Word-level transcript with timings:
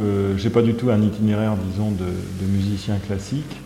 euh, 0.00 0.36
j'ai 0.36 0.50
pas 0.50 0.62
du 0.62 0.74
tout 0.74 0.90
un 0.90 1.02
itinéraire, 1.02 1.54
disons, 1.70 1.90
de, 1.90 2.06
musicien 2.46 2.96
classique, 2.98 3.56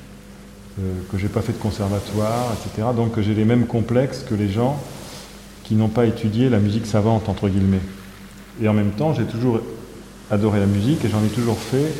euh, 0.78 0.92
que 1.10 1.18
j'ai 1.18 1.28
pas 1.28 1.42
fait 1.42 1.52
de 1.52 1.58
conservatoire, 1.58 2.54
etc. 2.54 2.88
Donc 2.96 3.20
j'ai 3.20 3.34
les 3.34 3.44
mêmes 3.44 3.66
complexes 3.66 4.24
que 4.28 4.34
les 4.34 4.48
gens 4.48 4.78
qui 5.62 5.74
n'ont 5.74 5.88
pas 5.88 6.06
étudié 6.06 6.48
la 6.48 6.58
musique 6.58 6.86
savante, 6.86 7.28
entre 7.28 7.48
guillemets. 7.48 7.82
Et 8.62 8.68
en 8.68 8.72
même 8.72 8.92
temps, 8.92 9.12
j'ai 9.12 9.24
toujours 9.24 9.60
adoré 10.30 10.60
la 10.60 10.66
musique 10.66 11.04
et 11.04 11.08
j'en 11.08 11.22
ai 11.22 11.28
toujours 11.28 11.58
fait 11.58 11.92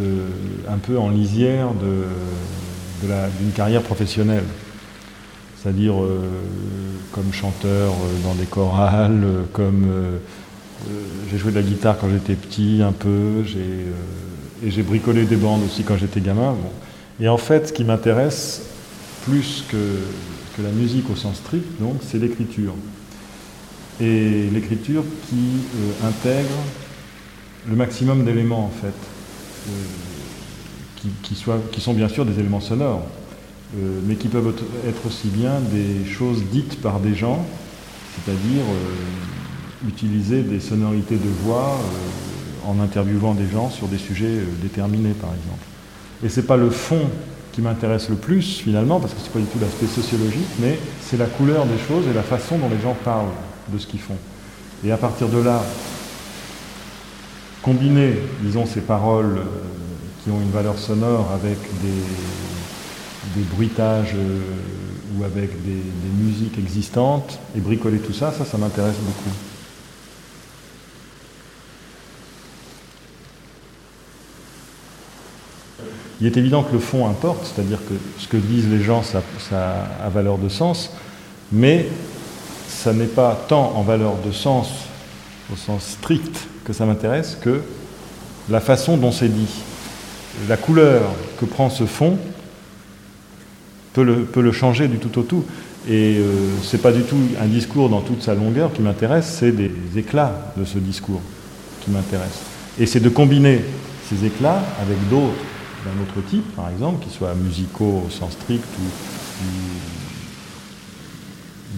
euh, 0.00 0.28
un 0.68 0.78
peu 0.78 0.98
en 0.98 1.10
lisière 1.10 1.70
d'une 1.72 3.08
de, 3.08 3.56
carrière 3.56 3.82
professionnelle. 3.82 4.44
C'est-à-dire 5.56 5.94
comme 7.10 7.32
chanteur 7.32 7.92
dans 8.22 8.34
des 8.34 8.44
chorales, 8.44 9.24
comme 9.52 9.88
j'ai 11.30 11.38
joué 11.38 11.50
de 11.50 11.56
la 11.56 11.62
guitare 11.62 11.98
quand 11.98 12.08
j'étais 12.10 12.34
petit 12.34 12.80
un 12.82 12.92
peu, 12.92 13.08
euh, 13.08 13.92
et 14.64 14.70
j'ai 14.70 14.82
bricolé 14.82 15.24
des 15.24 15.36
bandes 15.36 15.62
aussi 15.64 15.82
quand 15.82 15.96
j'étais 15.96 16.20
gamin. 16.20 16.52
Bon. 16.52 16.70
Et 17.20 17.28
en 17.28 17.38
fait, 17.38 17.68
ce 17.68 17.72
qui 17.72 17.84
m'intéresse 17.84 18.62
plus 19.24 19.64
que, 19.68 19.76
que 20.56 20.62
la 20.62 20.70
musique 20.70 21.10
au 21.10 21.16
sens 21.16 21.36
strict, 21.36 21.80
donc, 21.80 21.96
c'est 22.02 22.18
l'écriture. 22.18 22.74
Et 24.00 24.48
l'écriture 24.52 25.02
qui 25.28 25.36
euh, 25.36 26.08
intègre 26.08 26.56
le 27.68 27.76
maximum 27.76 28.24
d'éléments, 28.24 28.66
en 28.66 28.70
fait, 28.70 28.88
euh, 29.68 29.70
qui, 30.96 31.08
qui, 31.22 31.34
soient, 31.34 31.60
qui 31.72 31.80
sont 31.80 31.94
bien 31.94 32.08
sûr 32.08 32.24
des 32.26 32.38
éléments 32.38 32.60
sonores, 32.60 33.06
euh, 33.76 34.00
mais 34.06 34.14
qui 34.14 34.28
peuvent 34.28 34.54
être 34.86 35.06
aussi 35.06 35.28
bien 35.28 35.60
des 35.72 36.08
choses 36.08 36.44
dites 36.52 36.80
par 36.80 37.00
des 37.00 37.14
gens, 37.14 37.44
c'est-à-dire 38.14 38.62
euh, 38.62 39.45
utiliser 39.86 40.42
des 40.42 40.60
sonorités 40.60 41.16
de 41.16 41.28
voix 41.44 41.78
euh, 41.78 42.70
en 42.70 42.80
interviewant 42.80 43.34
des 43.34 43.48
gens 43.48 43.70
sur 43.70 43.88
des 43.88 43.98
sujets 43.98 44.26
euh, 44.26 44.44
déterminés, 44.62 45.12
par 45.12 45.30
exemple. 45.30 45.64
Et 46.24 46.28
c'est 46.28 46.46
pas 46.46 46.56
le 46.56 46.70
fond 46.70 47.10
qui 47.52 47.60
m'intéresse 47.60 48.08
le 48.08 48.16
plus 48.16 48.58
finalement, 48.58 49.00
parce 49.00 49.12
que 49.12 49.20
c'est 49.22 49.32
pas 49.32 49.38
du 49.38 49.46
tout 49.46 49.58
l'aspect 49.60 49.86
sociologique, 49.86 50.48
mais 50.60 50.78
c'est 51.02 51.16
la 51.16 51.26
couleur 51.26 51.66
des 51.66 51.78
choses 51.88 52.06
et 52.08 52.14
la 52.14 52.22
façon 52.22 52.58
dont 52.58 52.68
les 52.68 52.80
gens 52.80 52.96
parlent 53.04 53.32
de 53.72 53.78
ce 53.78 53.86
qu'ils 53.86 54.00
font. 54.00 54.16
Et 54.84 54.92
à 54.92 54.96
partir 54.96 55.28
de 55.28 55.38
là, 55.38 55.62
combiner, 57.62 58.14
disons, 58.42 58.66
ces 58.66 58.80
paroles 58.80 59.38
euh, 59.38 59.44
qui 60.22 60.30
ont 60.30 60.40
une 60.40 60.50
valeur 60.50 60.78
sonore 60.78 61.30
avec 61.32 61.58
des, 61.82 63.42
bruitages 63.54 64.14
ou 65.14 65.24
avec 65.24 65.50
des, 65.62 65.74
des, 65.74 66.24
musiques 66.24 66.58
existantes 66.58 67.38
et 67.54 67.60
bricoler 67.60 67.98
tout 67.98 68.14
ça, 68.14 68.32
ça, 68.32 68.46
ça 68.46 68.56
m'intéresse 68.56 68.96
beaucoup. 68.96 69.34
Il 76.20 76.26
est 76.26 76.36
évident 76.36 76.62
que 76.62 76.72
le 76.72 76.78
fond 76.78 77.06
importe, 77.06 77.52
c'est-à-dire 77.54 77.78
que 77.78 77.94
ce 78.18 78.26
que 78.26 78.38
disent 78.38 78.68
les 78.68 78.82
gens, 78.82 79.02
ça, 79.02 79.22
a 80.02 80.08
valeur 80.08 80.38
de 80.38 80.48
sens, 80.48 80.90
mais 81.52 81.86
ça 82.68 82.92
n'est 82.92 83.04
pas 83.04 83.38
tant 83.48 83.72
en 83.76 83.82
valeur 83.82 84.14
de 84.24 84.32
sens, 84.32 84.70
au 85.52 85.56
sens 85.56 85.84
strict, 85.84 86.48
que 86.64 86.72
ça 86.72 86.86
m'intéresse, 86.86 87.36
que 87.40 87.60
la 88.48 88.60
façon 88.60 88.96
dont 88.96 89.12
c'est 89.12 89.28
dit. 89.28 89.62
La 90.48 90.56
couleur 90.56 91.02
que 91.38 91.44
prend 91.44 91.70
ce 91.70 91.84
fond 91.84 92.18
peut 93.92 94.02
le, 94.02 94.24
peut 94.24 94.42
le 94.42 94.52
changer 94.52 94.88
du 94.88 94.98
tout 94.98 95.18
au 95.18 95.22
tout. 95.22 95.44
Et 95.88 96.16
euh, 96.18 96.32
ce 96.62 96.76
n'est 96.76 96.82
pas 96.82 96.92
du 96.92 97.02
tout 97.02 97.16
un 97.40 97.46
discours 97.46 97.88
dans 97.88 98.00
toute 98.00 98.22
sa 98.22 98.34
longueur 98.34 98.72
qui 98.72 98.82
m'intéresse, 98.82 99.36
c'est 99.38 99.52
des 99.52 99.70
éclats 99.96 100.52
de 100.56 100.64
ce 100.64 100.78
discours 100.78 101.20
qui 101.84 101.90
m'intéressent. 101.90 102.42
Et 102.78 102.86
c'est 102.86 103.00
de 103.00 103.08
combiner 103.08 103.60
ces 104.08 104.24
éclats 104.24 104.62
avec 104.82 104.96
d'autres 105.08 105.32
d'un 105.86 106.02
autre 106.02 106.26
type, 106.28 106.44
par 106.56 106.68
exemple, 106.70 107.04
qui 107.04 107.10
soient 107.10 107.34
musicaux 107.34 108.02
au 108.06 108.10
sens 108.10 108.32
strict 108.32 108.64
ou, 108.78 109.44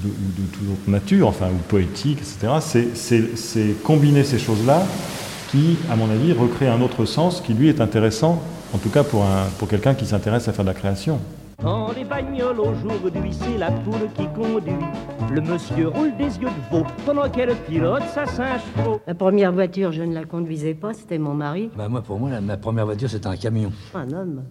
de, 0.02 0.08
ou 0.08 0.42
de 0.42 0.46
toute 0.52 0.70
autre 0.70 0.90
nature, 0.90 1.28
enfin, 1.28 1.46
ou 1.48 1.58
poétique, 1.68 2.18
etc. 2.18 2.88
C'est 2.94 3.82
combiner 3.82 4.24
ces 4.24 4.38
choses-là 4.38 4.86
qui, 5.50 5.76
à 5.90 5.96
mon 5.96 6.10
avis, 6.10 6.32
recrée 6.32 6.68
un 6.68 6.80
autre 6.80 7.04
sens 7.04 7.40
qui, 7.40 7.54
lui, 7.54 7.68
est 7.68 7.80
intéressant, 7.80 8.42
en 8.74 8.78
tout 8.78 8.90
cas 8.90 9.04
pour, 9.04 9.24
pour 9.58 9.68
quelqu'un 9.68 9.94
qui 9.94 10.06
s'intéresse 10.06 10.48
à 10.48 10.52
faire 10.52 10.64
de 10.64 10.70
la 10.70 10.74
création. 10.74 11.20
Quand 11.60 11.92
les 11.96 12.04
bagnoles 12.04 12.60
aujourd'hui, 12.60 13.32
c'est 13.32 13.58
la 13.58 13.72
poule 13.72 14.08
qui 14.14 14.28
conduit. 14.28 14.72
Le 15.32 15.40
monsieur 15.40 15.88
roule 15.88 16.16
des 16.16 16.38
yeux 16.38 16.48
de 16.48 16.70
veau 16.76 16.84
pendant 17.04 17.28
qu'elle 17.28 17.52
pilote 17.66 18.04
sa 18.14 18.26
singe 18.26 18.60
faux. 18.76 19.00
La 19.08 19.14
première 19.16 19.50
voiture, 19.52 19.90
je 19.90 20.04
ne 20.04 20.14
la 20.14 20.24
conduisais 20.24 20.74
pas, 20.74 20.94
c'était 20.94 21.18
mon 21.18 21.34
mari. 21.34 21.68
Bah 21.76 21.88
moi, 21.88 22.00
pour 22.00 22.20
moi, 22.20 22.30
la, 22.30 22.40
ma 22.40 22.56
première 22.56 22.86
voiture, 22.86 23.10
c'était 23.10 23.26
un 23.26 23.36
camion. 23.36 23.72
Un 23.92 24.08
homme. 24.12 24.44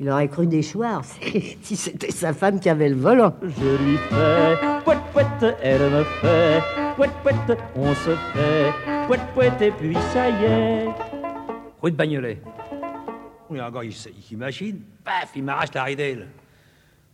Il 0.00 0.10
aurait 0.10 0.28
cru 0.28 0.46
déchoir 0.46 1.02
si 1.62 1.76
c'était 1.76 2.10
sa 2.10 2.34
femme 2.34 2.60
qui 2.60 2.68
avait 2.68 2.90
le 2.90 2.96
volant. 2.96 3.32
Je 3.40 3.82
lui 3.82 3.96
fais 3.96 4.56
pouet 4.84 4.96
pouet, 5.14 5.54
elle 5.62 5.80
me 5.80 6.04
fait 6.04 6.60
pouet 6.94 7.08
pouet, 7.22 7.56
on 7.74 7.94
se 7.94 8.10
fait 8.34 8.70
pouet 9.06 9.18
pouet 9.32 9.52
et 9.66 9.70
puis 9.70 9.96
ça 10.12 10.28
y 10.28 10.44
est. 10.44 10.88
Rue 11.80 11.90
de 11.90 11.96
Bagnolet. 11.96 12.38
Il 13.54 13.60
a 13.60 13.70
gars, 13.70 13.80
il, 13.84 14.38
machine, 14.38 14.80
paf, 15.04 15.30
il 15.36 15.44
m'arrache 15.44 15.72
la 15.74 15.84
ridelle. 15.84 16.28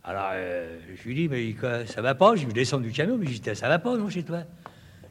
Alors, 0.03 0.29
euh, 0.33 0.79
je 0.95 1.07
lui 1.07 1.15
dis, 1.15 1.27
mais 1.27 1.55
ça 1.85 2.01
va 2.01 2.15
pas? 2.15 2.35
Je 2.35 2.45
descends 2.47 2.79
du 2.79 2.91
camion, 2.91 3.17
mais 3.17 3.27
je 3.27 3.41
dis, 3.41 3.55
ça 3.55 3.67
va 3.67 3.79
pas, 3.79 3.95
non, 3.97 4.09
chez 4.09 4.23
toi? 4.23 4.39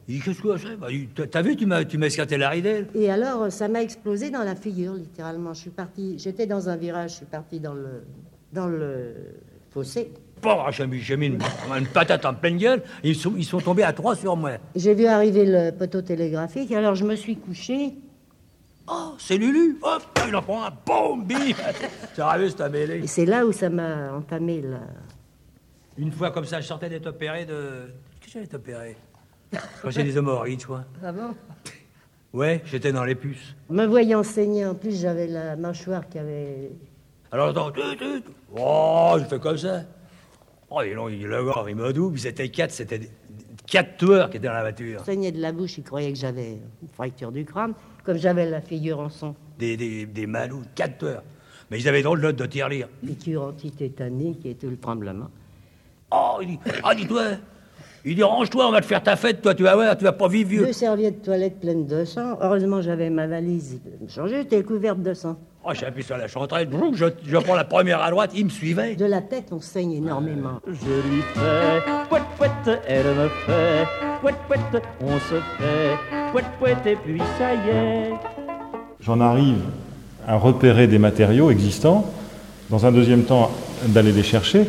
Il 0.08 0.16
dit, 0.16 0.20
qu'est-ce 0.22 0.40
que 0.40 0.56
c'est? 0.56 0.76
Bah, 0.76 0.88
T'as 1.30 1.42
vu, 1.42 1.56
tu 1.56 1.66
m'as 1.66 1.82
esquinté 1.82 2.38
la 2.38 2.48
ridelle 2.48 2.88
Et 2.94 3.10
alors, 3.10 3.52
ça 3.52 3.68
m'a 3.68 3.82
explosé 3.82 4.30
dans 4.30 4.42
la 4.42 4.56
figure, 4.56 4.94
littéralement. 4.94 5.52
Je 5.52 5.60
suis 5.60 5.70
parti, 5.70 6.18
j'étais 6.18 6.46
dans 6.46 6.68
un 6.68 6.76
virage, 6.76 7.10
je 7.10 7.16
suis 7.16 7.26
parti 7.26 7.60
dans 7.60 7.74
le, 7.74 8.04
dans 8.52 8.66
le 8.66 9.14
fossé. 9.70 10.10
Bon, 10.40 10.56
j'ai 10.70 10.86
mis, 10.86 11.02
mis 11.16 11.26
une, 11.26 11.38
une, 11.76 11.86
patate 11.88 12.24
en 12.24 12.32
pleine 12.32 12.56
gueule, 12.56 12.82
ils 13.02 13.16
sont, 13.16 13.34
ils 13.36 13.44
sont 13.44 13.60
tombés 13.60 13.82
à 13.82 13.92
trois 13.92 14.14
sur 14.14 14.36
moi. 14.36 14.52
J'ai 14.76 14.94
vu 14.94 15.06
arriver 15.06 15.44
le 15.44 15.72
poteau 15.72 16.00
télégraphique, 16.00 16.70
alors 16.72 16.94
je 16.94 17.04
me 17.04 17.16
suis 17.16 17.36
couché. 17.36 17.94
Oh, 18.90 19.14
c'est 19.18 19.36
Lulu 19.36 19.78
Hop, 19.82 20.02
il 20.26 20.34
en 20.34 20.42
prend 20.42 20.64
un, 20.64 20.70
boum, 20.86 21.24
bim 21.24 21.52
Sérieux, 22.14 22.48
c'est 22.56 22.62
un 22.62 22.68
mêlé. 22.68 23.04
Et 23.04 23.06
c'est 23.06 23.26
là 23.26 23.44
où 23.44 23.52
ça 23.52 23.68
m'a 23.68 24.12
entamé, 24.12 24.62
là. 24.62 24.80
Une 25.98 26.10
fois 26.10 26.30
comme 26.30 26.44
ça, 26.44 26.60
je 26.60 26.66
sortais 26.66 26.88
d'être 26.88 27.08
opéré 27.08 27.44
de... 27.44 27.90
Qu'est-ce 28.20 28.26
que 28.26 28.32
j'allais 28.32 28.46
t'opérer 28.46 28.96
Quand 29.82 29.90
j'ai 29.90 30.04
des 30.04 30.16
hémorroïdes, 30.16 30.60
tu 30.60 30.68
vois. 30.68 30.84
Ah 31.02 31.12
bon? 31.12 31.34
Ouais, 32.32 32.62
j'étais 32.64 32.92
dans 32.92 33.04
les 33.04 33.14
puces. 33.14 33.54
Me 33.68 33.84
voyant 33.84 34.22
saigner, 34.22 34.64
en 34.64 34.74
plus, 34.74 35.00
j'avais 35.00 35.26
la 35.26 35.56
mâchoire 35.56 36.08
qui 36.08 36.18
avait... 36.18 36.70
Alors, 37.30 37.48
attends, 37.48 37.70
oh, 38.56 39.16
je 39.18 39.24
fais 39.24 39.38
comme 39.38 39.58
ça. 39.58 39.82
Oh, 40.70 40.80
il, 40.82 40.96
il, 41.12 41.26
le 41.26 41.44
gars, 41.44 41.64
il 41.68 41.76
m'a 41.76 41.92
double, 41.92 42.18
c'était 42.18 42.48
quatre, 42.48 42.70
c'était 42.70 43.10
quatre 43.66 43.96
tueurs 43.96 44.30
qui 44.30 44.38
étaient 44.38 44.46
dans 44.46 44.54
la 44.54 44.62
voiture. 44.62 45.04
Saignait 45.04 45.32
de 45.32 45.40
la 45.40 45.52
bouche, 45.52 45.78
il 45.78 45.84
croyait 45.84 46.12
que 46.12 46.18
j'avais 46.18 46.58
une 46.82 46.88
fracture 46.88 47.32
du 47.32 47.44
crâne, 47.44 47.74
comme 48.04 48.16
j'avais 48.16 48.48
la 48.48 48.60
figure 48.60 49.00
en 49.00 49.08
son. 49.08 49.34
Des, 49.58 49.76
des, 49.76 50.06
des 50.06 50.26
malous, 50.26 50.62
quatre 50.74 50.98
tueurs. 50.98 51.22
Mais 51.70 51.78
ils 51.80 51.88
avaient 51.88 52.02
drôle 52.02 52.20
de, 52.20 52.30
de 52.30 52.46
tirelire. 52.46 52.88
Piqûre 53.04 53.42
antitétanique 53.42 54.46
et 54.46 54.54
tout 54.54 54.70
le 54.70 54.78
tremblement. 54.78 55.28
Oh, 56.10 56.38
il 56.40 56.48
dit, 56.48 56.58
ah, 56.82 56.94
dis-toi, 56.94 57.22
il 58.04 58.14
dit, 58.14 58.22
range-toi, 58.22 58.68
on 58.68 58.72
va 58.72 58.80
te 58.80 58.86
faire 58.86 59.02
ta 59.02 59.16
fête, 59.16 59.42
toi, 59.42 59.54
tu 59.54 59.64
vas 59.64 59.74
voir, 59.74 59.96
tu 59.96 60.04
vas 60.04 60.12
pas 60.12 60.28
vivre 60.28 60.48
vieux. 60.48 60.66
Deux 60.66 60.72
serviettes 60.72 61.20
de 61.20 61.24
toilette 61.26 61.60
pleines 61.60 61.86
de 61.86 62.04
sang. 62.04 62.38
Heureusement, 62.40 62.80
j'avais 62.80 63.10
ma 63.10 63.26
valise 63.26 63.80
changée, 64.08 64.38
j'étais 64.38 64.62
couverte 64.62 65.02
de 65.02 65.12
sang. 65.12 65.36
Oh, 65.64 65.72
j'ai 65.74 65.84
appuyé 65.84 66.06
sur 66.06 66.16
la 66.16 66.28
chanterelle, 66.28 66.70
je, 66.94 67.06
je, 67.26 67.36
prends 67.36 67.56
la 67.56 67.64
première 67.64 68.00
à 68.00 68.10
droite, 68.10 68.30
il 68.34 68.44
me 68.46 68.50
suivait. 68.50 68.94
De 68.94 69.04
la 69.04 69.20
tête, 69.20 69.48
on 69.50 69.60
saigne 69.60 69.92
énormément. 69.92 70.60
Euh, 70.66 70.72
je 70.72 71.08
lui 71.08 71.20
fais 71.20 71.82
pouet 72.08 72.22
pouet, 72.38 72.80
elle 72.86 73.04
me 73.04 73.28
fait 73.28 73.84
pouet 74.22 74.34
pouet, 74.46 74.80
on 75.02 75.18
se 75.18 75.34
fait 75.58 76.17
et 76.86 76.96
puis 76.96 77.20
ça 77.38 77.54
y 77.54 77.68
est. 77.68 78.10
J'en 79.00 79.20
arrive 79.20 79.60
à 80.26 80.36
repérer 80.36 80.86
des 80.86 80.98
matériaux 80.98 81.50
existants, 81.50 82.10
dans 82.70 82.84
un 82.84 82.92
deuxième 82.92 83.22
temps 83.22 83.50
d'aller 83.86 84.12
les 84.12 84.22
chercher. 84.22 84.68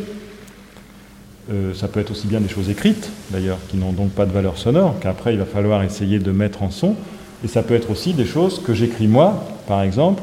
Euh, 1.52 1.74
ça 1.74 1.88
peut 1.88 2.00
être 2.00 2.12
aussi 2.12 2.26
bien 2.26 2.40
des 2.40 2.48
choses 2.48 2.70
écrites, 2.70 3.10
d'ailleurs, 3.30 3.58
qui 3.68 3.76
n'ont 3.76 3.92
donc 3.92 4.10
pas 4.10 4.24
de 4.24 4.32
valeur 4.32 4.56
sonore, 4.56 4.94
qu'après 5.00 5.34
il 5.34 5.38
va 5.38 5.44
falloir 5.44 5.82
essayer 5.82 6.18
de 6.18 6.30
mettre 6.30 6.62
en 6.62 6.70
son. 6.70 6.94
Et 7.44 7.48
ça 7.48 7.62
peut 7.62 7.74
être 7.74 7.90
aussi 7.90 8.14
des 8.14 8.26
choses 8.26 8.62
que 8.62 8.72
j'écris 8.72 9.08
moi, 9.08 9.44
par 9.66 9.82
exemple, 9.82 10.22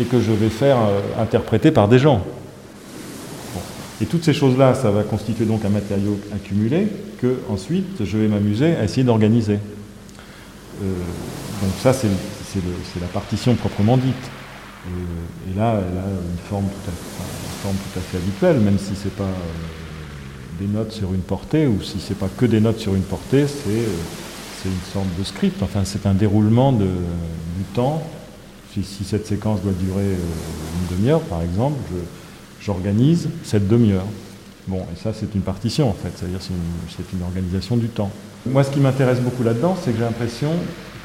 et 0.00 0.04
que 0.04 0.20
je 0.20 0.32
vais 0.32 0.48
faire 0.48 0.76
euh, 0.76 1.22
interpréter 1.22 1.70
par 1.70 1.88
des 1.88 1.98
gens. 1.98 2.22
Et 4.00 4.06
toutes 4.06 4.24
ces 4.24 4.32
choses-là, 4.32 4.74
ça 4.74 4.90
va 4.90 5.02
constituer 5.02 5.44
donc 5.44 5.64
un 5.64 5.70
matériau 5.70 6.20
accumulé 6.34 6.86
que 7.20 7.38
ensuite 7.48 8.04
je 8.04 8.16
vais 8.16 8.28
m'amuser 8.28 8.76
à 8.76 8.84
essayer 8.84 9.02
d'organiser. 9.02 9.58
Euh, 10.82 10.94
donc 11.62 11.72
ça, 11.80 11.92
c'est 11.92 12.08
la 13.00 13.06
partition 13.08 13.54
proprement 13.54 13.96
dite. 13.96 14.14
Et, 14.86 15.50
et, 15.50 15.54
là, 15.54 15.74
elle 15.78 15.98
a 15.98 16.02
une 16.02 16.38
forme 16.48 16.64
tout 16.64 17.98
à, 17.98 18.00
fait 18.00 18.16
habituelle, 18.16 18.60
même 18.60 18.78
si 18.78 18.92
c'est 18.94 19.14
pas 19.14 19.24
euh, 19.24 20.60
des 20.60 20.66
notes 20.66 20.92
sur 20.92 21.12
une 21.12 21.20
portée, 21.20 21.66
ou 21.66 21.82
si 21.82 22.00
c'est 22.00 22.16
pas 22.16 22.28
que 22.36 22.46
des 22.46 22.60
notes 22.60 22.78
sur 22.78 22.94
une 22.94 23.02
portée, 23.02 23.46
c'est 23.46 24.68
une 24.68 24.92
sorte 24.92 25.06
de 25.18 25.24
script, 25.24 25.62
enfin 25.62 25.84
c'est 25.84 26.06
un 26.06 26.14
déroulement 26.14 26.72
du 26.72 26.88
temps. 27.74 28.02
Si, 28.72 29.04
cette 29.04 29.26
séquence 29.26 29.60
doit 29.62 29.72
durer 29.72 30.04
euh, 30.04 30.90
une 30.90 30.96
demi-heure, 30.96 31.22
par 31.22 31.42
exemple, 31.42 31.80
j'organise 32.60 33.28
cette 33.42 33.66
demi-heure. 33.66 34.06
Bon, 34.68 34.82
et 34.92 35.02
ça 35.02 35.12
c'est 35.14 35.34
une 35.34 35.40
partition 35.40 35.88
en 35.88 35.94
fait, 35.94 36.10
c'est-à-dire 36.14 36.40
c'est 36.42 37.02
une, 37.12 37.22
organisation 37.22 37.76
du 37.76 37.88
temps. 37.88 38.10
Moi 38.46 38.62
ce 38.62 38.70
qui 38.70 38.80
m'intéresse 38.80 39.18
beaucoup 39.18 39.42
là-dedans, 39.42 39.74
c'est 39.82 39.92
que 39.92 39.96
j'ai 39.96 40.04
l'impression 40.04 40.50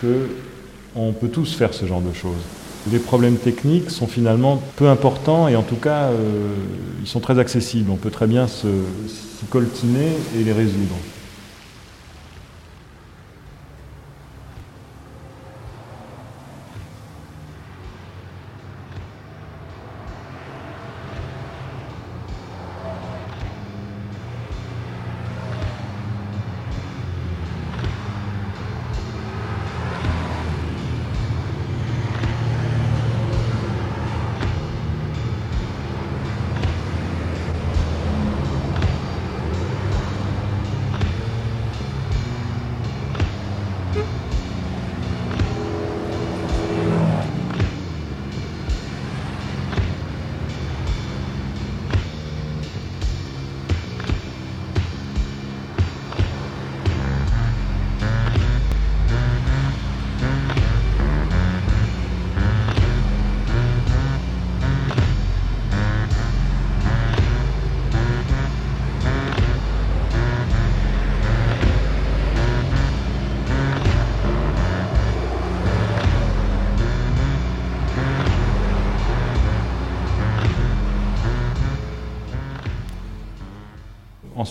qu'on 0.02 1.14
peut 1.14 1.30
tous 1.30 1.56
faire 1.56 1.74
ce 1.74 1.86
genre 1.86 2.02
de 2.02 2.14
choses. 2.14 2.44
Les 2.92 3.00
problèmes 3.00 3.38
techniques 3.38 3.90
sont 3.90 4.08
finalement 4.08 4.62
peu 4.76 4.90
importants 4.90 5.48
et 5.48 5.56
en 5.56 5.64
tout 5.64 5.78
cas 5.78 6.10
euh, 6.10 6.54
ils 7.02 7.08
sont 7.08 7.22
très 7.22 7.40
accessibles. 7.40 7.90
On 7.90 7.96
peut 7.96 8.12
très 8.12 8.28
bien 8.28 8.48
se 8.48 8.68
coltiner 9.50 10.12
et 10.38 10.44
les 10.44 10.52
résoudre. 10.52 10.96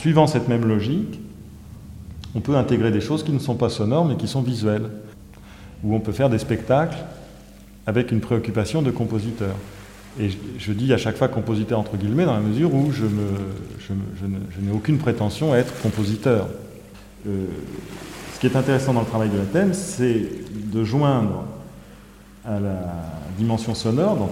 Suivant 0.03 0.27
cette 0.27 0.49
même 0.49 0.67
logique, 0.67 1.21
on 2.35 2.41
peut 2.41 2.57
intégrer 2.57 2.91
des 2.91 3.01
choses 3.01 3.23
qui 3.23 3.31
ne 3.31 3.39
sont 3.39 3.55
pas 3.55 3.69
sonores 3.69 4.05
mais 4.05 4.17
qui 4.17 4.27
sont 4.27 4.43
visuelles, 4.43 4.91
où 5.85 5.95
on 5.95 6.01
peut 6.01 6.11
faire 6.11 6.29
des 6.29 6.41
spectacles 6.41 6.97
avec 7.87 8.11
une 8.11 8.19
préoccupation 8.19 8.83
de 8.83 8.91
compositeur. 8.91 9.55
Et 10.19 10.29
je, 10.59 10.73
dis 10.73 10.93
à 10.93 10.97
chaque 10.97 11.17
fois 11.17 11.29
compositeur 11.29 11.79
entre 11.79 11.97
guillemets 11.97 12.25
dans 12.25 12.35
la 12.35 12.41
mesure 12.41 12.75
où 12.75 12.91
je, 12.91 13.05
n'ai 14.61 14.73
aucune 14.73 14.99
prétention 14.99 15.53
à 15.53 15.59
être 15.59 15.81
compositeur. 15.83 16.49
Euh, 17.29 17.47
ce 18.35 18.41
qui 18.41 18.47
est 18.47 18.57
intéressant 18.57 18.95
dans 18.95 19.03
le 19.03 19.07
travail 19.07 19.29
de 19.29 19.39
la 19.39 19.45
thème, 19.45 19.73
c'est 19.73 20.27
de 20.53 20.83
joindre 20.83 21.45
à 22.45 22.59
la 22.59 22.93
dimension 23.39 23.77
sonore 23.77 24.17
dans 24.17 24.31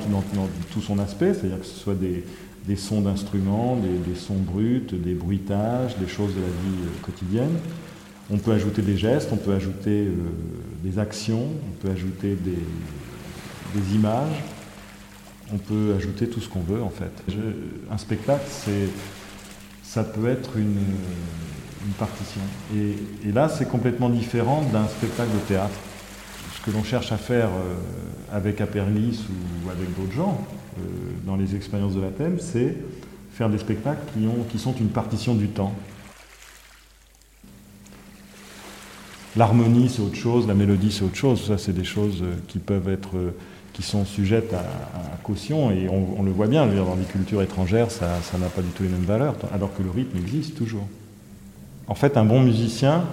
tout 0.72 0.80
son 0.80 0.98
aspect, 0.98 1.32
c'est-à-dire 1.32 1.60
que 1.60 1.66
ce 1.66 1.78
soit 1.78 1.94
des, 1.94 2.24
des 2.66 2.76
sons 2.76 3.00
d'instruments, 3.00 3.76
des, 3.76 4.14
sons 4.14 4.36
bruts, 4.36 4.86
des 4.92 5.14
bruitages, 5.14 5.96
des 5.96 6.08
choses 6.08 6.34
de 6.34 6.40
la 6.40 6.46
vie 6.46 6.84
euh, 6.84 7.02
quotidienne. 7.02 7.56
On 8.30 8.38
peut 8.38 8.52
ajouter 8.52 8.82
des 8.82 8.96
gestes, 8.96 9.30
on 9.32 9.36
peut 9.36 9.54
ajouter 9.54 10.06
euh, 10.06 10.14
des 10.84 10.98
actions, 10.98 11.46
on 11.68 11.86
peut 11.86 11.90
ajouter 11.90 12.36
des, 12.36 13.94
images, 13.94 14.42
on 15.52 15.58
peut 15.58 15.94
ajouter 15.96 16.28
tout 16.28 16.40
ce 16.40 16.48
qu'on 16.48 16.60
veut 16.60 16.82
en 16.82 16.90
fait. 16.90 17.12
un 17.90 17.98
spectacle, 17.98 18.44
ça 19.82 20.04
peut 20.04 20.28
être 20.28 20.56
une, 20.56 20.76
partition. 21.98 22.42
Et, 22.76 23.32
là, 23.32 23.48
c'est 23.48 23.66
complètement 23.66 24.10
différent 24.10 24.62
d'un 24.72 24.86
spectacle 24.86 25.32
de 25.32 25.38
théâtre. 25.48 25.74
Ce 26.54 26.64
que 26.64 26.70
l'on 26.76 26.84
cherche 26.84 27.10
à 27.10 27.16
faire 27.16 27.48
euh, 27.48 28.36
avec 28.36 28.60
Aperlis 28.60 29.24
ou 29.64 29.70
avec 29.70 29.88
d'autres 29.96 30.12
gens, 30.12 30.46
dans 31.24 31.36
les 31.36 31.54
expériences 31.54 31.94
de 31.94 32.00
la 32.00 32.10
thème, 32.10 32.38
c'est 32.40 32.76
faire 33.32 33.48
des 33.48 33.58
spectacles 33.58 34.02
qui, 34.12 34.26
ont, 34.26 34.44
qui 34.50 34.58
sont 34.58 34.74
une 34.74 34.88
partition 34.88 35.34
du 35.34 35.48
temps. 35.48 35.74
L'harmonie, 39.36 39.88
c'est 39.88 40.02
autre 40.02 40.16
chose, 40.16 40.48
la 40.48 40.54
mélodie, 40.54 40.90
c'est 40.90 41.04
autre 41.04 41.16
chose. 41.16 41.46
Ça, 41.46 41.56
c'est 41.56 41.72
des 41.72 41.84
choses 41.84 42.18
euh, 42.22 42.34
qui 42.48 42.58
peuvent 42.58 42.88
être, 42.88 43.16
euh, 43.16 43.30
qui 43.72 43.82
sont 43.82 44.04
sujettes 44.04 44.52
à, 44.54 45.16
caution, 45.22 45.70
et 45.70 45.88
on, 45.88 46.22
le 46.22 46.30
voit 46.32 46.48
bien, 46.48 46.66
dans 46.66 46.96
les 46.96 47.04
cultures 47.04 47.40
étrangères, 47.40 47.90
ça 47.90 48.18
n'a 48.38 48.46
pas 48.46 48.62
du 48.62 48.68
tout 48.70 48.82
les 48.82 48.88
mêmes 48.88 49.04
valeurs, 49.04 49.36
alors 49.54 49.72
que 49.76 49.82
le 49.82 49.90
rythme 49.90 50.18
existe 50.18 50.56
toujours. 50.56 50.86
En 51.86 51.94
fait, 51.94 52.16
un 52.16 52.24
bon 52.24 52.40
musicien 52.40 53.04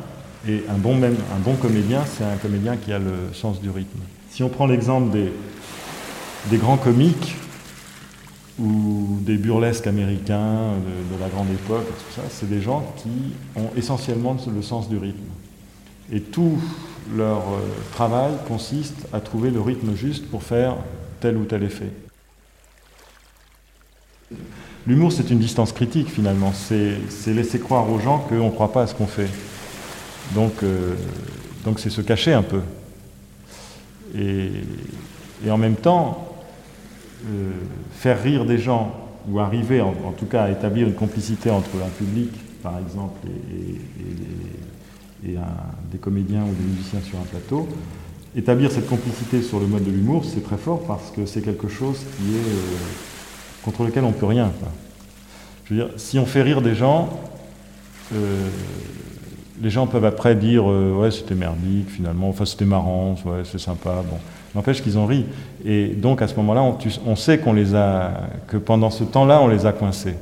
et 0.48 0.64
un 0.70 0.78
bon, 0.78 0.96
même, 0.96 1.16
un 1.36 1.40
bon 1.40 1.56
comédien, 1.56 2.04
c'est 2.06 2.24
un 2.24 2.38
comédien 2.38 2.76
qui 2.78 2.92
a 2.92 2.98
le 2.98 3.34
sens 3.34 3.62
du 3.62 3.70
rythme. 3.70 4.00
Si 4.32 4.42
on 4.42 4.50
prend 4.50 4.66
l'exemple 4.66 5.12
des, 5.12 5.32
des 6.50 6.58
grands 6.58 6.78
comiques, 6.78 7.36
ou 8.60 9.20
des 9.22 9.38
burlesques 9.38 9.88
américains 9.88 10.74
de, 11.12 11.20
la 11.22 11.30
grande 11.30 11.50
époque, 11.52 11.86
tout 11.86 12.16
ça, 12.16 12.24
c'est 12.30 12.50
des 12.50 12.62
gens 12.62 12.94
qui 12.98 13.34
ont 13.56 13.70
essentiellement 13.76 14.36
le 14.54 14.62
sens 14.62 14.90
du 14.90 14.98
rythme. 14.98 15.30
Et 16.12 16.22
tout 16.22 16.58
leur 17.16 17.38
euh, 17.38 17.60
travail 17.94 18.34
consiste 18.48 19.08
à 19.14 19.20
trouver 19.20 19.52
le 19.52 19.62
rythme 19.62 19.96
juste 19.96 20.28
pour 20.30 20.44
faire 20.44 20.76
tel 21.20 21.38
ou 21.38 21.46
tel 21.46 21.64
effet. 21.64 21.92
L'humour, 24.88 25.12
c'est 25.12 25.30
une 25.30 25.40
distance 25.40 25.72
critique 25.72 26.10
finalement. 26.10 26.54
C'est 26.54 27.34
laisser 27.34 27.60
croire 27.60 27.90
aux 27.90 28.00
gens 28.00 28.20
qu'on 28.20 28.46
ne 28.46 28.50
croit 28.50 28.72
pas 28.72 28.84
à 28.84 28.88
ce 28.88 28.96
qu'on 28.96 29.08
fait. 29.08 29.30
Donc, 30.34 30.64
euh, 30.64 30.96
donc 31.64 31.80
c'est 31.80 31.90
se 31.90 32.02
cacher 32.02 32.34
un 32.34 32.44
peu. 32.44 32.62
Et, 34.16 34.50
et 35.46 35.52
en 35.52 35.58
même 35.58 35.76
temps, 35.76 36.27
euh, 37.26 37.52
faire 37.92 38.22
rire 38.22 38.46
des 38.46 38.58
gens, 38.58 38.94
ou 39.30 39.40
arriver 39.40 39.82
en, 39.82 40.14
tout 40.18 40.26
cas 40.26 40.44
à 40.44 40.52
établir 40.52 40.88
une 40.88 40.94
complicité 40.94 41.50
entre 41.50 41.70
un 41.86 41.90
public, 41.90 42.30
par 42.64 42.80
exemple, 42.80 43.28
et, 43.28 43.76
des 45.92 45.98
comédiens 45.98 46.44
ou 46.44 46.54
des 46.54 46.64
musiciens 46.64 47.02
sur 47.02 47.18
un 47.20 47.24
plateau, 47.24 47.68
établir 48.36 48.72
cette 48.72 48.88
complicité 48.88 49.42
sur 49.42 49.60
le 49.60 49.68
mode 49.68 49.84
de 49.84 49.92
l'humour, 49.92 50.24
c'est 50.24 50.44
très 50.44 50.58
fort 50.58 50.84
parce 50.84 51.12
que 51.12 51.26
c'est 51.26 51.42
quelque 51.42 51.68
chose 51.68 51.98
qui 51.98 52.36
est 52.36 52.40
euh, 52.40 52.78
contre 53.64 53.84
lequel 53.84 54.04
on 54.06 54.10
ne 54.10 54.14
peut 54.14 54.28
rien. 54.28 54.52
Je 55.66 55.74
veux 55.74 55.84
dire, 55.84 55.94
si 55.98 56.20
on 56.20 56.26
fait 56.26 56.44
rire 56.44 56.62
des 56.62 56.76
gens, 56.76 57.10
euh, 58.14 58.48
les 59.62 59.70
gens 59.70 59.88
peuvent 59.88 60.06
après 60.06 60.36
dire 60.36 60.66
ouais 60.66 61.12
c'était 61.12 61.36
merdique 61.36 61.90
finalement, 61.90 62.30
enfin 62.30 62.46
c'était 62.46 62.66
marrant, 62.66 63.16
ouais 63.26 63.42
c'est 63.44 63.60
sympa, 63.60 64.04
bon. 64.10 64.18
N'empêche 64.56 64.82
qu'ils 64.82 64.98
ont 64.98 65.06
ri. 65.06 65.26
Et 65.66 65.90
donc 65.90 66.22
à 66.22 66.28
ce 66.28 66.36
moment-là, 66.36 66.64
on, 66.64 66.78
on 67.06 67.16
sait 67.16 67.38
qu'on 67.38 67.54
les 67.54 67.76
a, 67.76 68.30
que 68.48 68.58
pendant 68.58 68.90
ce 68.90 69.04
temps-là, 69.04 69.42
on 69.42 69.48
les 69.48 69.66
a 69.66 69.72
coincés. 69.72 70.16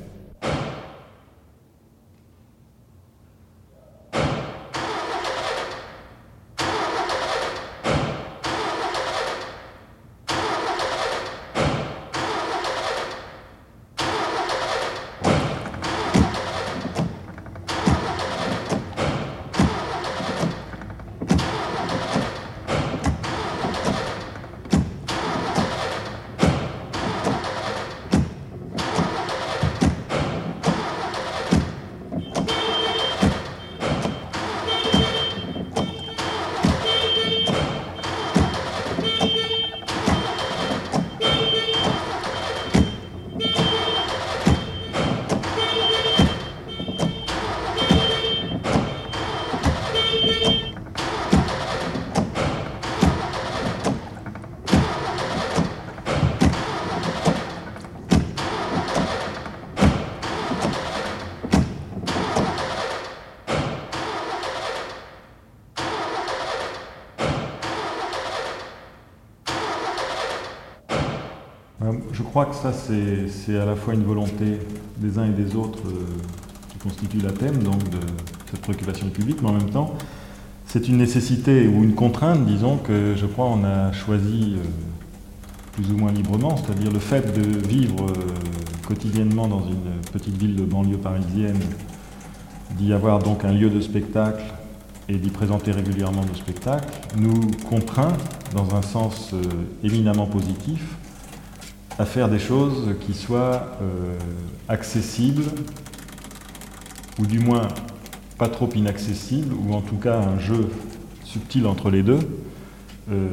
Je 71.82 72.24
crois 72.24 72.46
que 72.46 72.56
ça, 72.56 72.72
c'est 72.74 73.58
à 73.58 73.66
la 73.66 73.76
fois 73.76 73.94
une 73.94 74.04
volonté 74.04 74.60
des 74.98 75.20
uns 75.20 75.26
et 75.26 75.32
des 75.32 75.56
autres 75.56 75.84
euh, 75.88 76.06
qui 76.70 76.78
constitue 76.78 77.18
la 77.18 77.32
thème 77.32 77.62
donc 77.62 77.84
de 77.90 78.00
cette 78.50 78.62
préoccupation 78.62 79.10
publique, 79.10 79.42
mais 79.42 79.50
en 79.50 79.54
même 79.54 79.70
temps, 79.70 79.94
c'est 80.66 80.88
une 80.88 80.98
nécessité 80.98 81.68
ou 81.68 81.84
une 81.84 81.94
contrainte, 81.94 82.46
disons, 82.46 82.78
que 82.78 83.14
je 83.16 83.26
crois 83.26 83.46
on 83.46 83.64
a 83.66 83.92
choisi 83.92 84.56
euh, 84.58 84.64
plus 85.74 85.92
ou 85.92 85.98
moins 85.98 86.14
librement, 86.14 86.56
c'est-à-dire 86.56 86.92
le 86.92 87.00
fait 87.00 87.34
de 87.38 87.68
vivre 87.68 88.06
euh, 88.06 88.88
quotidiennement 88.88 89.48
dans 89.50 89.66
une 89.68 90.00
petite 90.14 90.38
ville 90.38 90.56
de 90.56 90.64
banlieue 90.64 90.98
parisienne, 90.98 91.60
d'y 92.78 92.94
avoir 92.94 93.20
donc 93.20 93.44
un 93.44 93.52
lieu 93.52 93.70
de 93.70 93.82
spectacle 93.82 94.44
et 95.10 95.18
d'y 95.18 95.30
présenter 95.30 95.72
régulièrement 95.72 96.24
nos 96.26 96.34
spectacles, 96.36 96.88
nous 97.18 97.42
contraint, 97.70 98.14
dans 98.56 98.76
un 98.76 98.82
sens 98.82 99.36
éminemment 99.84 100.26
positif, 100.26 100.82
à 101.98 102.06
faire 102.06 102.30
des 102.30 102.40
choses 102.40 102.96
qui 103.02 103.14
soient 103.14 103.78
euh, 103.82 104.18
accessibles, 104.68 105.46
ou 107.20 107.26
du 107.26 107.40
moins 107.40 107.68
pas 108.38 108.50
trop 108.50 108.70
inaccessibles, 108.76 109.54
ou 109.54 109.74
en 109.74 109.82
tout 109.82 109.96
cas 109.96 110.20
un 110.20 110.38
jeu 110.40 110.70
subtil 111.24 111.66
entre 111.68 111.90
les 111.90 112.04
deux, 112.04 112.20
euh, 113.12 113.30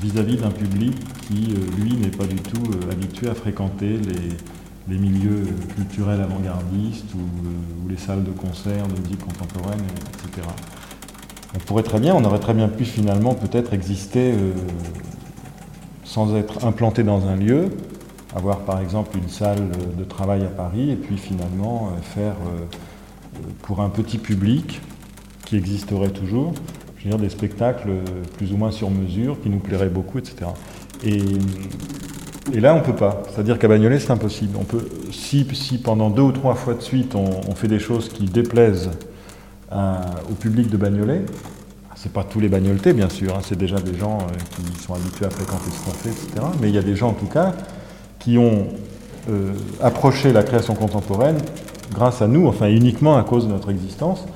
vis-à-vis 0.00 0.36
d'un 0.36 0.50
public 0.50 0.94
qui, 1.28 1.54
euh, 1.54 1.80
lui, 1.80 1.94
n'est 1.94 2.08
pas 2.08 2.26
du 2.26 2.36
tout 2.36 2.62
habitué 2.90 3.28
à 3.28 3.34
fréquenter 3.34 3.98
les, 3.98 4.98
milieux 4.98 5.44
culturels 5.74 6.20
avant-gardistes 6.20 7.14
ou, 7.14 7.88
les 7.88 7.96
salles 7.96 8.24
de 8.24 8.30
concert 8.30 8.86
de 8.88 9.00
musique 9.00 9.20
contemporaine, 9.20 9.80
etc. 9.80 10.46
On 11.54 11.58
pourrait 11.60 11.82
très 11.82 11.98
bien, 11.98 12.14
on 12.14 12.24
aurait 12.24 12.38
très 12.38 12.52
bien 12.52 12.68
pu 12.68 12.84
finalement 12.84 13.34
peut-être 13.34 13.72
exister 13.72 14.34
sans 16.04 16.34
être 16.36 16.64
implanté 16.64 17.02
dans 17.02 17.26
un 17.26 17.36
lieu, 17.36 17.70
avoir 18.34 18.60
par 18.60 18.80
exemple 18.80 19.16
une 19.18 19.28
salle 19.28 19.68
de 19.96 20.04
travail 20.04 20.42
à 20.42 20.48
Paris 20.48 20.90
et 20.90 20.96
puis 20.96 21.16
finalement 21.16 21.90
euh, 21.92 22.00
faire 22.00 22.34
euh, 22.46 23.40
pour 23.62 23.80
un 23.80 23.88
petit 23.88 24.18
public 24.18 24.80
qui 25.44 25.56
existerait 25.56 26.10
toujours, 26.10 26.54
je 26.98 27.04
veux 27.04 27.10
dire 27.10 27.18
des 27.18 27.28
spectacles 27.28 27.90
plus 28.36 28.52
ou 28.52 28.56
moins 28.56 28.70
sur 28.70 28.90
mesure 28.90 29.40
qui 29.42 29.50
nous 29.50 29.58
plairaient 29.58 29.88
beaucoup, 29.88 30.18
etc. 30.18 30.50
Et, 31.04 31.18
et 32.52 32.60
là, 32.60 32.74
on 32.74 32.78
ne 32.78 32.84
peut 32.84 32.94
pas. 32.94 33.22
C'est-à-dire 33.30 33.58
qu'à 33.58 33.68
Bagnolet, 33.68 33.98
c'est 33.98 34.10
impossible. 34.10 34.56
On 34.58 34.64
peut, 34.64 34.88
si, 35.10 35.46
si, 35.52 35.78
pendant 35.78 36.10
deux 36.10 36.22
ou 36.22 36.32
trois 36.32 36.54
fois 36.54 36.74
de 36.74 36.80
suite, 36.80 37.14
on, 37.14 37.54
fait 37.54 37.68
des 37.68 37.78
choses 37.78 38.08
qui 38.08 38.24
déplaisent 38.24 38.90
au 39.70 40.34
public 40.34 40.68
de 40.68 40.76
Bagnolet, 40.76 41.22
c'est 42.02 42.12
pas 42.12 42.24
tous 42.24 42.40
les 42.40 42.48
bagnoletés, 42.48 42.92
bien 42.92 43.08
sûr, 43.08 43.36
hein, 43.36 43.40
c'est 43.44 43.56
déjà 43.56 43.78
des 43.78 43.96
gens 43.96 44.18
euh, 44.18 44.72
qui 44.74 44.82
sont 44.82 44.94
habitués 44.94 45.24
à 45.24 45.30
fréquenter 45.30 45.70
ce 45.70 45.84
qu'on 45.84 46.10
etc. 46.10 46.46
Mais 46.60 46.68
il 46.68 46.74
y 46.74 46.78
a 46.78 46.82
des 46.82 46.96
gens, 46.96 47.10
en 47.10 47.12
tout 47.12 47.26
cas, 47.26 47.52
qui 48.18 48.38
ont 48.38 48.66
euh, 49.30 49.52
approché 49.80 50.32
la 50.32 50.42
création 50.42 50.74
contemporaine 50.74 51.38
grâce 51.94 52.20
à 52.20 52.26
nous, 52.26 52.48
enfin 52.48 52.66
uniquement 52.68 53.16
à 53.16 53.22
cause 53.22 53.46
de 53.46 53.52
notre 53.52 53.70
existence. 53.70 54.26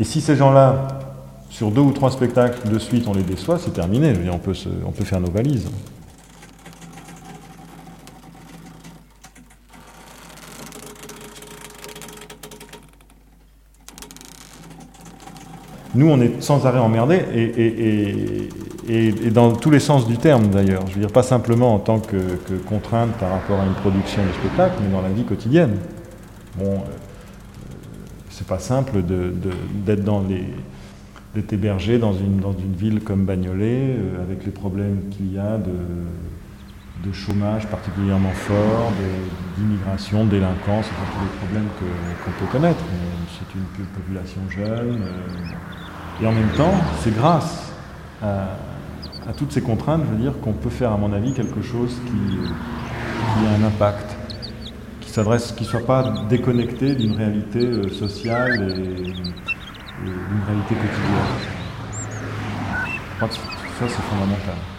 Et 0.00 0.04
si 0.04 0.20
ces 0.20 0.34
gens-là, 0.34 0.88
sur 1.48 1.70
deux 1.70 1.82
ou 1.82 1.92
trois 1.92 2.10
spectacles 2.10 2.68
de 2.68 2.78
suite, 2.80 3.06
on 3.06 3.14
les 3.14 3.22
déçoit, 3.22 3.58
c'est 3.58 3.72
terminé. 3.72 4.14
on, 4.32 4.38
peut 4.38 4.54
on 4.84 4.90
peut 4.90 5.04
faire 5.04 5.20
nos 5.20 5.30
valises. 5.30 5.68
Nous, 15.94 16.08
on 16.08 16.20
est 16.20 16.42
sans 16.42 16.66
arrêt 16.66 16.78
emmerdés 16.78 17.20
et, 18.88 19.30
dans 19.30 19.52
tous 19.52 19.70
les 19.70 19.80
sens 19.80 20.06
du 20.06 20.16
terme 20.16 20.48
d'ailleurs. 20.48 20.86
Je 20.88 20.94
veux 20.94 21.00
dire, 21.00 21.12
pas 21.12 21.22
simplement 21.22 21.74
en 21.74 21.78
tant 21.78 22.00
que, 22.00 22.16
contrainte 22.66 23.12
par 23.12 23.30
rapport 23.30 23.60
à 23.60 23.66
une 23.66 23.74
production 23.74 24.22
de 24.24 24.32
spectacle, 24.32 24.76
mais 24.82 24.92
dans 24.92 25.02
la 25.02 25.10
vie 25.10 25.24
quotidienne. 25.24 25.76
Bon, 26.56 26.74
euh, 26.74 26.78
c'est 28.30 28.46
pas 28.46 28.58
simple 28.58 29.02
d'être 29.02 30.04
dans 30.04 30.22
les 30.22 30.44
d'être 31.34 31.52
hébergé 31.52 31.98
dans 31.98 32.12
une, 32.12 32.40
dans 32.40 32.52
une 32.52 32.74
ville 32.74 33.00
comme 33.00 33.24
Bagnolet, 33.24 33.96
euh, 33.96 34.22
avec 34.22 34.44
les 34.44 34.52
problèmes 34.52 35.04
qu'il 35.10 35.32
y 35.32 35.38
a 35.38 35.56
de, 35.56 35.72
de 37.04 37.12
chômage 37.12 37.66
particulièrement 37.66 38.30
fort, 38.30 38.92
d'immigration, 39.56 40.24
de 40.24 40.30
délinquance, 40.30 40.86
enfin, 40.86 41.12
tous 41.12 41.24
les 41.24 41.38
problèmes 41.38 41.68
qu'on 42.24 42.30
peut 42.44 42.50
connaître. 42.50 42.84
C'est 43.38 43.58
une 43.58 43.86
population 43.86 44.40
jeune. 44.48 45.02
Euh, 45.02 46.22
et 46.22 46.26
en 46.26 46.32
même 46.32 46.50
temps, 46.50 46.74
c'est 47.00 47.14
grâce 47.14 47.72
à, 48.22 48.56
toutes 49.36 49.52
ces 49.52 49.62
contraintes, 49.62 50.02
je 50.06 50.16
veux 50.16 50.22
dire 50.22 50.40
qu'on 50.40 50.52
peut 50.52 50.70
faire, 50.70 50.92
à 50.92 50.96
mon 50.96 51.12
avis, 51.12 51.32
quelque 51.32 51.62
chose 51.62 52.00
qui, 52.06 53.46
a 53.46 53.50
un 53.50 53.66
impact, 53.66 54.16
qui 55.00 55.10
s'adresse, 55.10 55.52
qui 55.52 55.64
ne 55.64 55.68
soit 55.68 55.86
pas 55.86 56.26
déconnecté 56.28 56.94
d'une 56.94 57.16
réalité 57.16 57.60
euh, 57.60 57.88
sociale 57.88 58.70
et, 58.70 59.12
d'une 60.04 60.42
réalité 60.46 60.74
quotidienne. 60.74 61.32
Je 63.12 63.16
crois 63.16 63.28
que 63.28 63.34
ça, 63.34 63.88
c'est 63.88 64.02
fondamental. 64.02 64.71